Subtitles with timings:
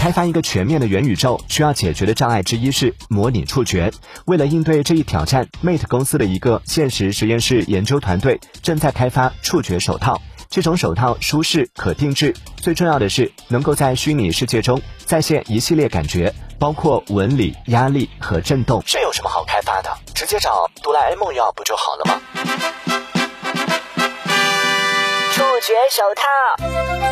[0.00, 3.92] 开发一个全面的元宇宙需要解决的障碍之一是模拟触觉
[4.24, 18.82] 为了应对这一挑战 mate 公司的一个现实实验室研究团队正在开发触觉手套这种手套舒适可定制最重要的是能够在虚拟世界中再现一系列感觉包括纹理压力和震动。
[18.86, 19.94] 这有什么好开发的？
[20.14, 22.22] 直接找哆啦 a 梦要不就好了吗？
[25.34, 27.09] 触觉手套。